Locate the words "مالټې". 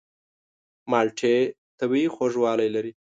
0.91-1.37